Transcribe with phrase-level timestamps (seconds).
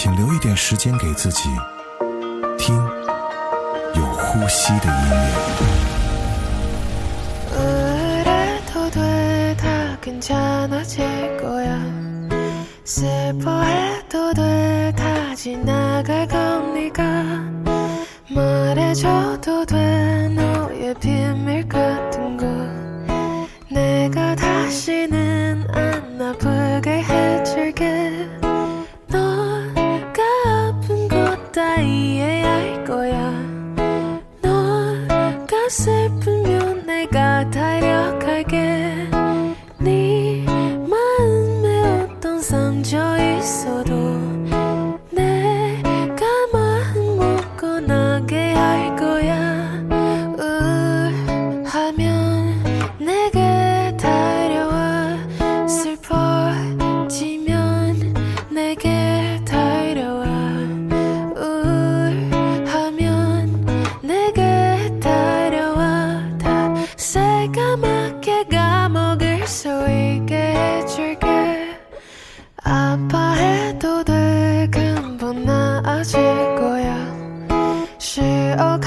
[0.00, 1.48] 请留一点时间给自己，
[2.56, 2.76] 听
[3.96, 5.28] 有呼吸的音乐。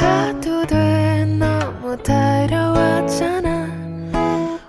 [0.02, 1.25] 가도 돼.
[1.25, 3.69] 너무 달려왔잖아.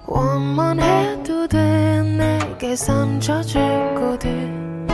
[0.06, 2.02] 원만 해도 돼.
[2.02, 4.86] 내게 상처 주거든.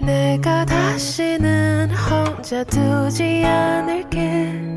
[0.00, 4.74] 내가 다시는 혼자 두지 않을게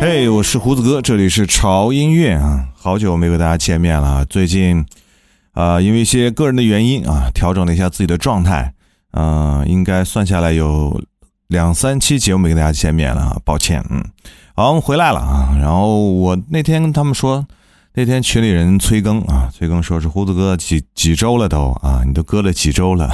[0.00, 4.24] 嘿我是胡子哥，这里是潮音乐啊，好久没跟大家见面了啊。
[4.24, 4.86] 最近
[5.52, 8.72] 啊、因为一些个人的原因啊，调整了一下自己的状态，
[9.10, 11.02] 嗯、应该算下来有
[11.48, 14.00] 两三期节目没跟大家见面了，抱歉，嗯。
[14.54, 15.58] 好，我们回来了啊。
[15.60, 17.44] 然后我那天跟他们说，
[17.98, 23.10] 那天群里人催更啊，催更说是胡子哥几几周了都啊，你都割了几周了，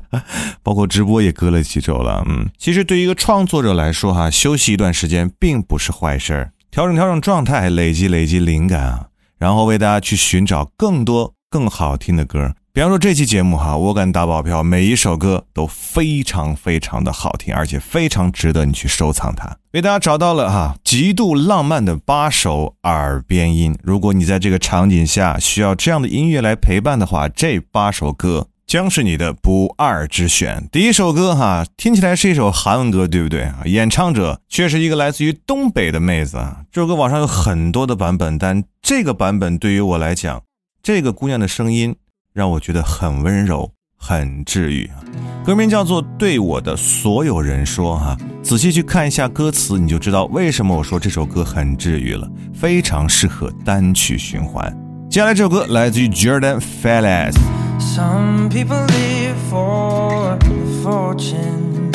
[0.64, 2.24] 包括直播也割了几周了。
[2.26, 12.54] 嗯，其实对于一个创作者来说哈，休息一段时间并不是坏事儿，调整调整状态，累积累积灵感啊，然后为大家去寻找更多更好听的歌。
[12.74, 19.56] 比方说这期节目哈，我敢打保票，每一首歌都非常非常的好听，而且非常值得你去收藏它。
[19.74, 23.78] 为大家找到了哈极度浪漫的八首耳边音。
[23.80, 30.68] 如果你在这个场景下需要这样的音乐来陪伴的话，这八首歌将是你的不二之选。
[30.72, 33.60] 第一首歌哈，听起来是一首韩文歌，对不对啊？
[33.66, 36.62] 演唱者却是一个来自于东北的妹子啊。
[36.72, 40.42] 这首歌网上有很多的版本，但这个版本对于我来讲，
[40.82, 41.94] 这个姑娘的声音
[42.34, 44.98] 让我觉得很温柔，很治愈啊。
[45.44, 54.68] 歌名叫做《对我的所有人说》哈，仔细去看一下歌词，你就知道为什么我说这首歌很治愈了，非常适合单曲循环。
[55.08, 57.36] 接下来这首歌来自于 Jordan Fellas。
[57.78, 60.38] Some people live for a
[60.82, 61.92] fortune.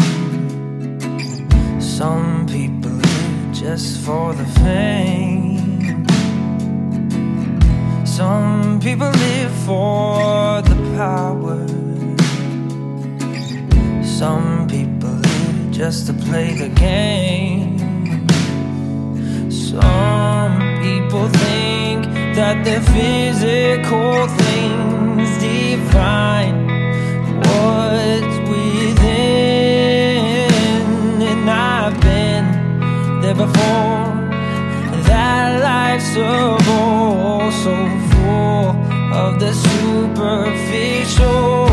[1.82, 5.60] Some people live just for the fame.
[8.06, 10.09] Some people live for
[15.90, 17.80] just to play the game.
[19.50, 22.06] Some people think
[22.38, 26.58] that the physical things divine,
[27.44, 30.52] what's within,
[31.32, 32.46] and I've been
[33.22, 34.06] there before.
[35.10, 36.20] That life's a
[36.68, 37.76] bowl so
[38.12, 38.68] full
[39.24, 41.69] of the superficial.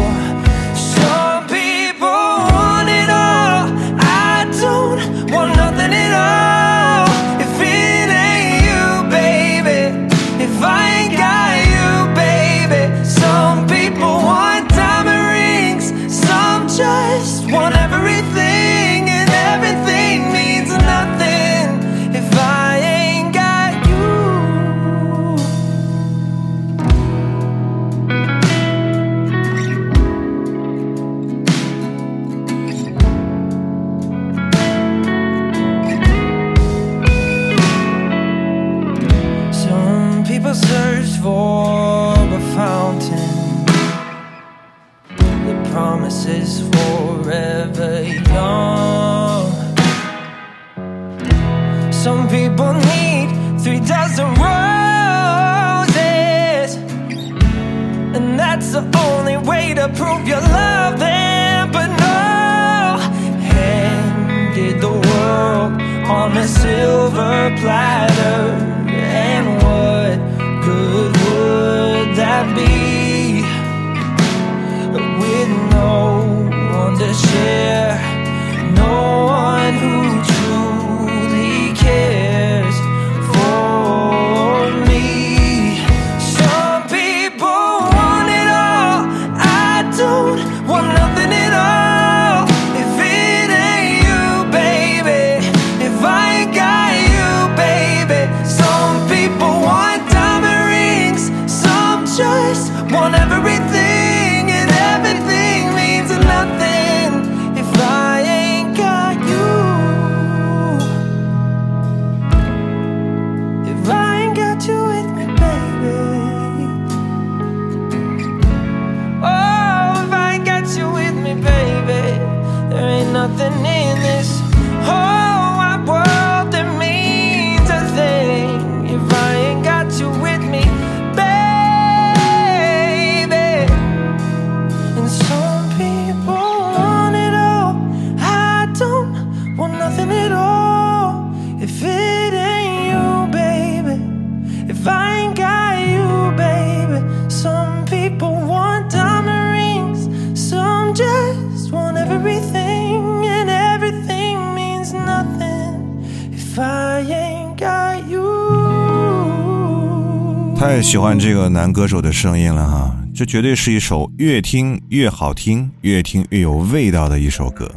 [160.86, 167.68] 喜欢这个男歌手的声音了哈，这绝对是一首越听越好听、越听越有味道的一首歌。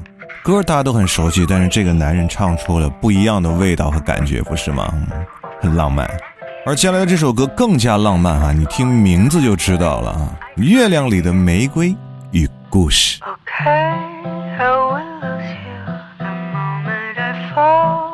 [0.44, 4.94] 歌大家都很熟悉，但是这个男人唱出了不一样的味道和感觉，不是吗？
[5.60, 6.08] 很浪漫。
[6.68, 11.96] 而接下来的这首歌更加浪漫哈、啊，你听名字就知道了啊，《月亮里的玫瑰
[12.32, 13.20] 与故事》。
[13.24, 15.82] Okay, I will lose you
[16.20, 18.09] the moment I fall.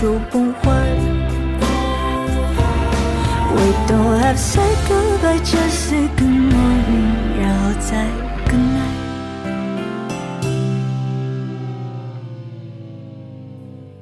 [0.00, 0.70] 就崩坏
[3.54, 8.06] we don't have to say goodbye just say good morning 然后再
[8.44, 8.96] good night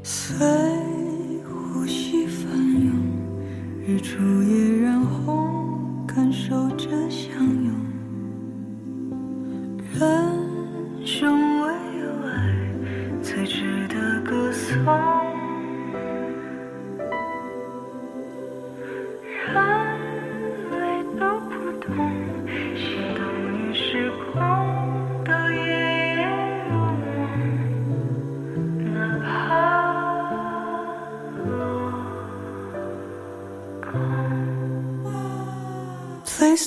[0.02, 0.36] 随
[1.44, 2.90] 呼吸翻涌
[3.86, 7.72] 日出也染红感受着相拥
[9.92, 12.34] 人生唯有爱
[13.22, 15.13] 最值得歌颂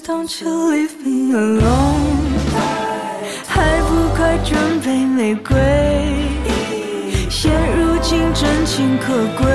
[0.07, 2.39] Don't you leave me alone？
[3.45, 5.57] 还不快准备玫瑰？
[7.29, 9.45] 现如今真情可贵。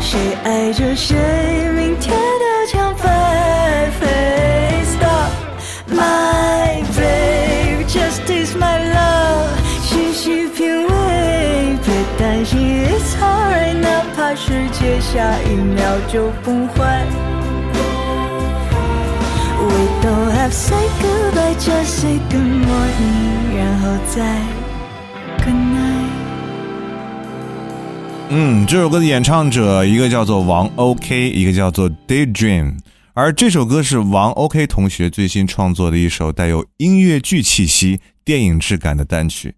[0.00, 1.14] 谁爱着谁，
[1.76, 4.82] 明天的将白飞。
[4.86, 5.32] Stop
[5.90, 9.50] my babe, just taste my love，
[9.82, 17.04] 细细品味，别担心，It's alright，哪怕世界下一秒就崩坏。
[20.44, 24.42] Don't have to say goodbye, just say good morning，然后再
[25.38, 26.10] good night。
[28.28, 32.76] 嗯，这首歌的演唱者一个叫做王 OK，一个叫做 Daydream，
[33.14, 39.54] 而这首歌是王 OK 同学最新创作的一首带有音乐剧气息、电影质感的单曲。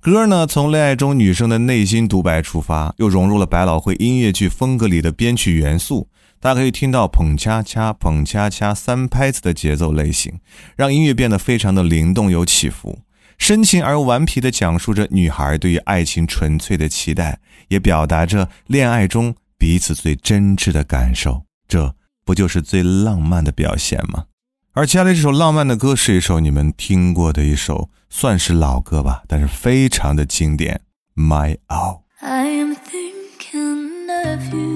[0.00, 6.06] 歌呢，从恋爱中女生的内心独白出发，又融入了百老汇音乐剧风格里的编曲元素。
[6.46, 10.38] 大家可以听到捧恰恰、捧恰恰三拍子的节奏类型，
[10.76, 13.00] 让音乐变得非常的灵动有起伏。
[13.36, 21.42] 深情而又顽皮地讲述着女孩对于爱情纯粹的期待，也表达着恋爱中彼此最真挚的感受。
[21.66, 24.26] 这不就是最浪漫的表现吗？
[24.74, 30.80] 而接下来这首浪漫的歌是一首你们听过的一首，算是老歌吧，但是非常的经典，
[31.20, 31.96] 《My All》。
[32.20, 34.75] I am thinking of you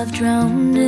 [0.00, 0.87] I've drowned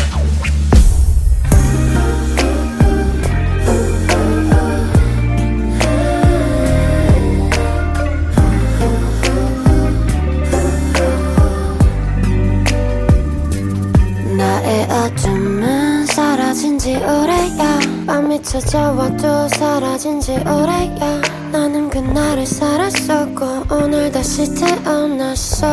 [18.61, 21.21] 찾아와도 사라진 지 오래야.
[21.51, 25.67] 나는 그날을 살았었고 오늘 다시 태어났어.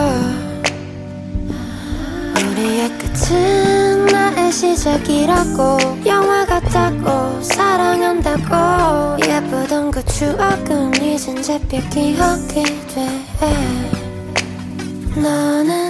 [2.35, 5.79] 우리의 끝은 나의 시작이라고.
[6.07, 9.23] 영화 같다고 사랑한다고.
[9.23, 13.23] 예쁘던 그 추억은 이젠 제게 기억이 돼.
[15.15, 15.88] 너는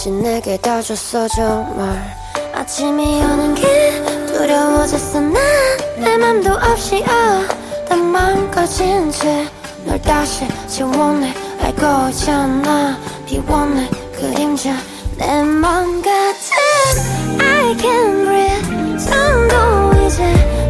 [0.00, 2.16] 없이 내게 다 줬어 정말.
[2.54, 12.98] 아침이 오는 게 두려워졌어 난내 맘도 없이 아난 망가진 채널 다시 지원해 알고 있잖아.
[13.26, 14.72] 비워내 그림자
[15.18, 20.69] 내 맘 같은 I can breathe 숨도 이제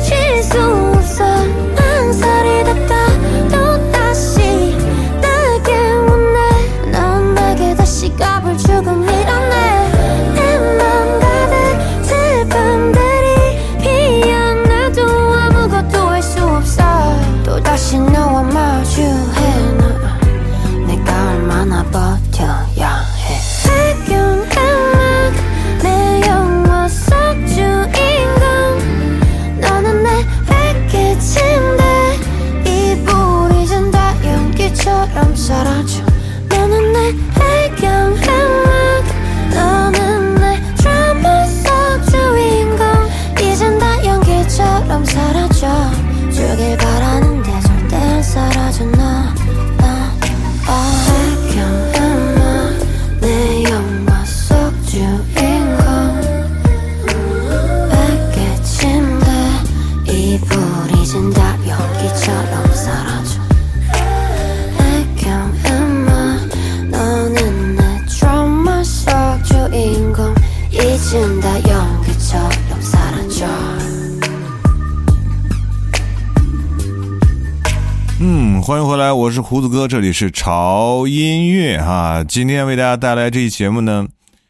[79.80, 82.22] 哥，这里是潮音乐哈。
[82.22, 84.06] 今天为大家带来这期节目呢，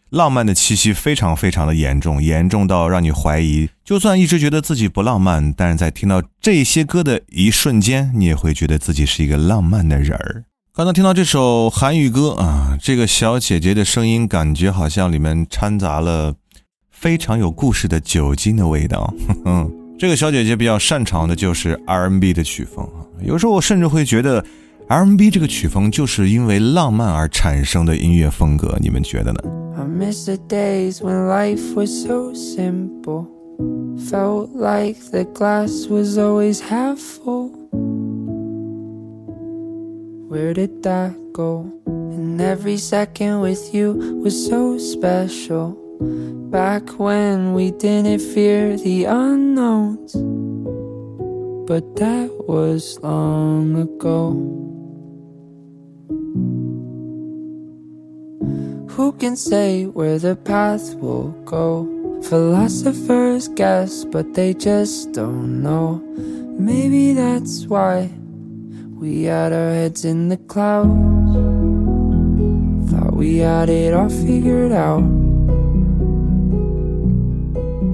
[0.08, 10.42] 浪漫的气息非常非常的严重，严重到让你怀疑，就算一直觉得自己不浪漫，但是在听到这些歌的一瞬间，你也会觉得自己是一个浪漫的人儿。
[10.74, 16.34] 刚刚听到这首韩语歌啊，这个小姐姐的声音感觉好像里面掺杂了
[16.90, 19.14] 非常有故事的酒精的味道。
[19.44, 24.44] 哼， 这个小姐姐比较擅长的就是 R&B 的曲风啊，有时候我甚至会觉得
[24.89, 29.39] R&B 这个曲风就是因为浪漫而产生的音乐风格，你们觉得呢？
[29.75, 33.25] I miss the days when life was so simple.
[34.09, 37.49] Felt like the glass was always half full.
[40.29, 41.65] Where did that go?
[41.85, 45.77] And every second with you was so special.
[46.51, 50.13] Back when we didn't fear the unknowns.
[51.65, 54.35] But that was long ago.
[59.00, 61.88] Who can say where the path will go?
[62.22, 66.04] Philosophers guess, but they just don't know.
[66.58, 68.10] Maybe that's why
[69.00, 71.32] we had our heads in the clouds.
[72.90, 75.08] Thought we had it all figured out.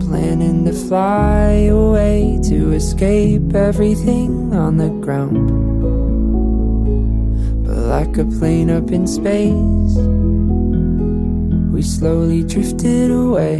[0.08, 5.54] Planning to fly away to escape everything on the ground.
[7.64, 10.15] But like a plane up in space,
[11.76, 13.56] we slowly drifted away.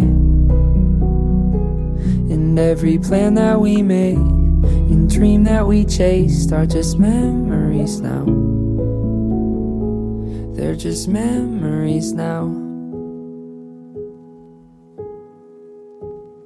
[2.33, 8.25] And every plan that we made and dream that we chased are just memories now.
[10.57, 12.45] They're just memories now.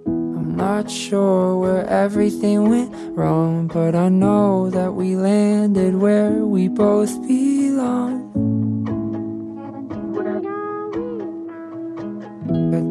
[0.08, 6.66] I'm not sure where everything went wrong, but I know that we landed where we
[6.66, 8.59] both belong.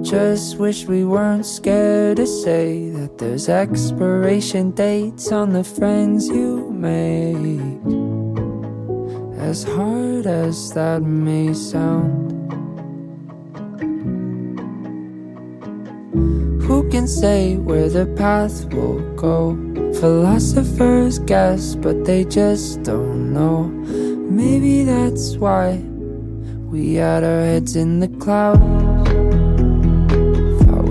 [0.03, 6.69] Just wish we weren't scared to say that there's expiration dates on the friends you
[6.71, 7.59] make.
[9.39, 12.29] As hard as that may sound.
[16.63, 19.55] Who can say where the path will go?
[19.99, 23.63] Philosophers guess, but they just don't know.
[24.29, 25.77] Maybe that's why
[26.71, 28.78] we had our heads in the clouds.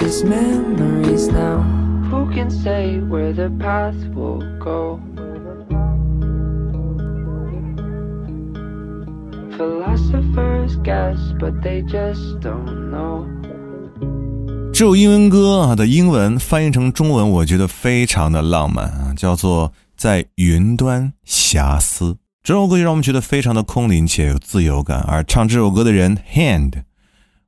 [0.00, 1.60] Just memories now.
[2.10, 4.98] Who can say where the path will go?
[9.58, 13.26] Philosophers guess, but they just don't know.
[14.72, 22.12] 这首英文歌啊的英文翻译成中文，我觉得非常的浪漫啊，叫做《在云端遐思》。
[22.42, 25.04] 这首歌就让我们觉得非常的空灵且有自由感。
[25.06, 26.84] 而唱这首歌的人 Hand，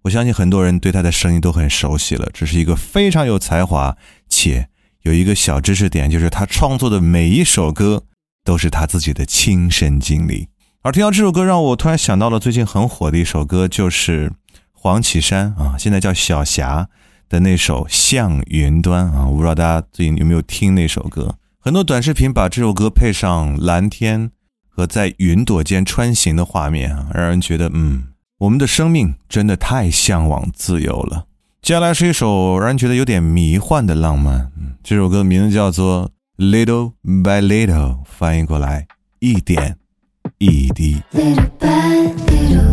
[0.03, 2.29] 我相信很多人对他的声音都很熟悉了。
[2.33, 3.97] 这是一个非常有才华
[4.29, 4.69] 且
[5.03, 8.05] 有一个小知识点，就是他创作的每一首歌
[8.45, 10.49] 都是他自己的亲身经历。
[10.83, 14.33] 而听到这首歌，让我突然想到了最近很火的一首歌，就是
[14.73, 16.88] 黄绮珊啊，现在叫小霞
[17.29, 19.27] 的那首《向云端》啊。
[19.27, 21.37] 我不知道大家最近有没有听那首歌？
[21.61, 24.33] 很多短视频把这首歌配上蓝天
[24.69, 28.09] 和在云朵间穿行的画面啊，让人觉得嗯，
[28.42, 31.26] 我们的生命真的太向往自由了。
[31.61, 34.50] 接下来是一首让人觉得有点迷幻的浪漫，
[34.83, 36.11] 这首歌名字叫做
[36.44, 38.88] 《Little by Little》，翻译过来
[39.20, 39.76] 一点。
[40.38, 41.00] 一滴。
[41.12, 42.71] Little by little,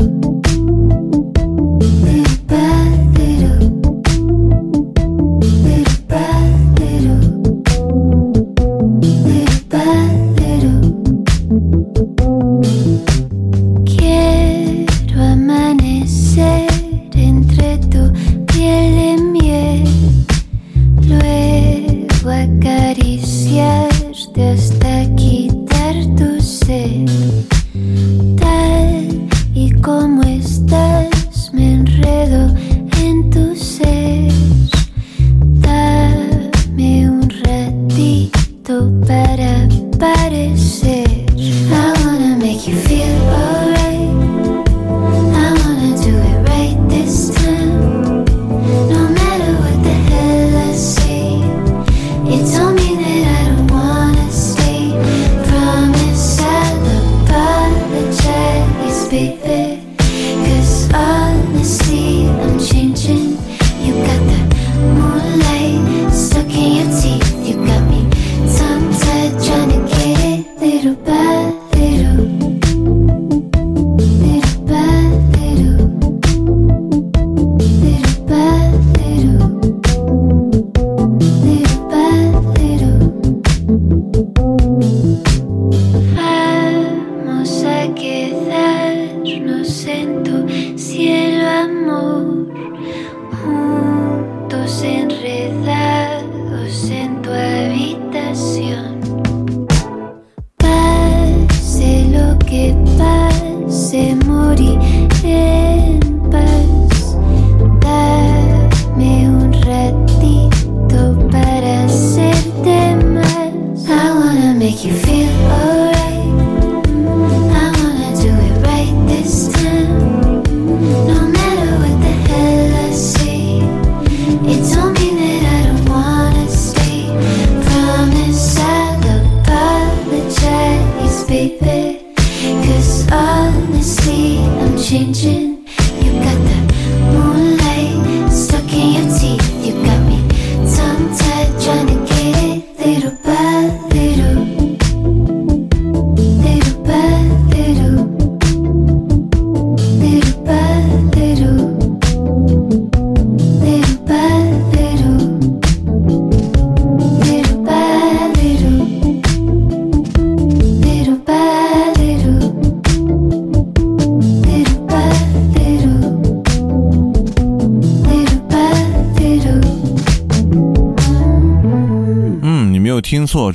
[88.19, 92.47] quizás no sento cielo amor.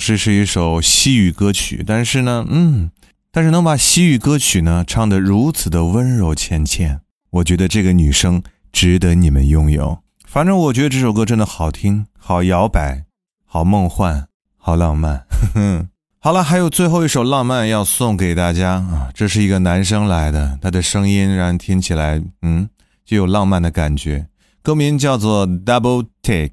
[0.06, 1.82] 这是一首西语歌曲。
[1.86, 2.90] 但是呢，嗯，
[3.32, 9.98] 但是能把西语歌曲呢唱得如此的温柔浅浅，我觉得这个女生值得你们拥有。
[10.26, 13.04] 反正我觉得这首歌真的好听，好摇摆，
[13.46, 14.26] 好梦幻，
[14.58, 15.24] 好浪漫。
[16.20, 19.10] 好了，还有最后一首浪漫要送给大家啊！
[19.14, 22.68] 这是一个男生来的，他的声音让人听起来，嗯，
[23.04, 24.26] 就有浪漫的感觉。
[24.62, 26.48] 歌名叫做《Double Take》，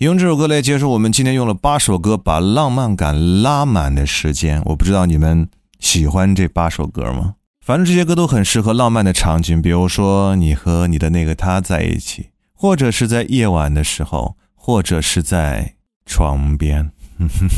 [0.00, 4.62] 用这首歌来结束我们今天用了八首歌把浪漫感拉满的时间。
[4.64, 5.46] 我不知道你们
[5.78, 7.34] 喜欢这八首歌吗？
[7.62, 15.74] 反正这些歌都很适合浪漫的场景，比如说你和你的那个他在一起，或者是在夜晚的时候，或者是在
[16.06, 16.90] 床边。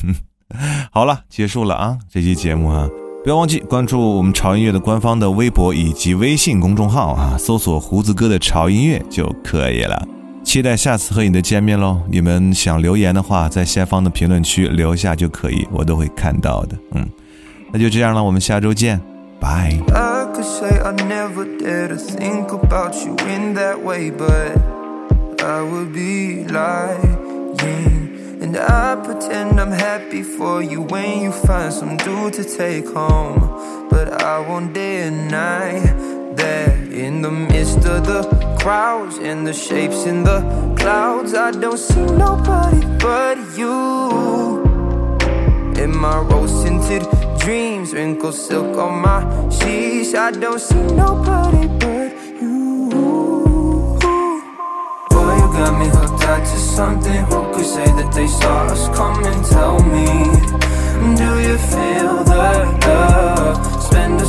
[0.91, 1.99] 好了，结束了啊！
[2.11, 2.89] 这期节目啊，
[3.23, 10.05] 不要忘记关注我们潮音乐的官方的微博以及微信公众号啊，搜索“胡子哥的潮音乐”就可以了。
[10.45, 11.99] 期待下次和你的见面喽！
[12.11, 16.77] 你们想留言的话，在下方的评论区留下就可以，我都会看到的。
[16.93, 17.09] 嗯，
[17.73, 19.01] 那就这样了，我们下周见，
[19.41, 19.73] 拜。
[33.91, 35.83] But I won't deny
[36.37, 38.23] that in the midst of the
[38.62, 40.40] crowds and the shapes in the
[40.79, 44.62] clouds, I don't see nobody but you.
[45.83, 47.03] In my rose tinted
[47.40, 49.20] dreams, wrinkled silk on my
[49.51, 52.88] sheets, I don't see nobody but you.
[55.11, 57.25] Boy, you got me hooked on to something.
[57.31, 59.42] Who could say that they saw us coming?
[59.51, 60.07] Tell me,
[61.16, 63.32] do you feel the love?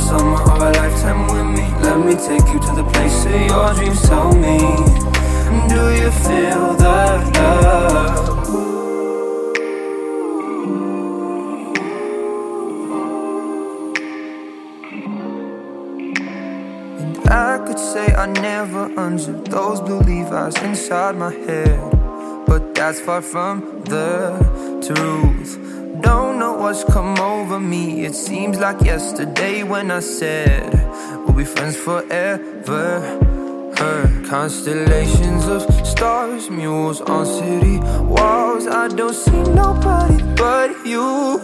[0.08, 1.64] Summer or a lifetime with me.
[1.82, 4.02] Let me take you to the place of your dreams.
[4.06, 4.58] Tell me,
[5.72, 6.98] do you feel the
[7.34, 8.44] love?
[17.00, 21.80] And I could say I never unzipped those blue Levi's inside my head.
[22.46, 24.36] But that's far from the
[24.86, 25.73] truth.
[26.64, 28.06] What's come over me.
[28.06, 30.72] It seems like yesterday when I said
[31.26, 33.00] we'll be friends forever.
[33.76, 38.66] Her constellations of stars, mules on city walls.
[38.66, 41.38] I don't see nobody but you.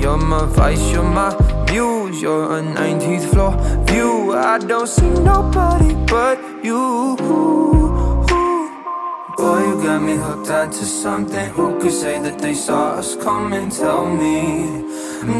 [0.00, 1.30] You're my vice, you're my
[1.70, 3.52] muse, you're a 19th floor
[3.84, 4.32] view.
[4.34, 7.83] I don't see nobody but you.
[9.36, 11.50] Boy, you got me hooked onto something.
[11.50, 13.68] Who could say that they saw us coming?
[13.70, 14.84] Tell me,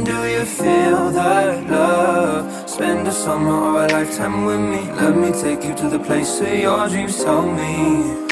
[0.05, 2.69] do you feel that love?
[2.69, 4.91] Spend a summer or a lifetime with me.
[4.93, 7.23] Let me take you to the place of your dreams.
[7.23, 8.25] Tell me.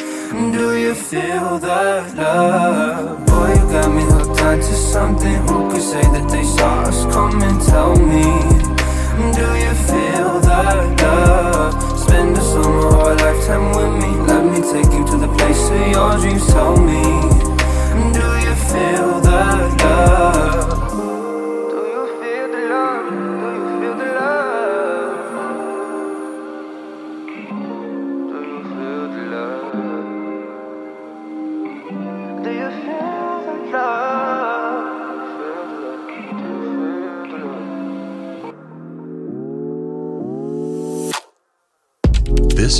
[0.52, 3.26] Do you feel that love?
[3.26, 5.36] Boy, you got me hooked onto something.
[5.46, 7.58] Who could say that they saw us coming?
[7.60, 8.24] Tell me.
[9.38, 11.98] Do you feel that love?
[12.00, 13.71] Spend a summer or a lifetime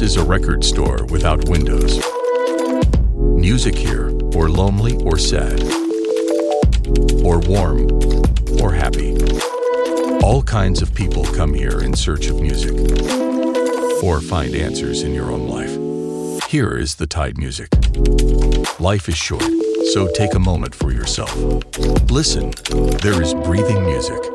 [0.02, 2.00] is a record store without windows.
[3.38, 5.62] Music here, or lonely or sad,
[7.22, 7.88] or warm
[8.60, 9.16] or happy.
[10.24, 12.72] All kinds of people come here in search of music,
[14.02, 16.50] or find answers in your own life.
[16.50, 17.68] Here is the Tide Music.
[18.80, 19.48] Life is short,
[19.92, 21.32] so take a moment for yourself.
[22.10, 22.50] Listen,
[23.02, 24.31] there is breathing music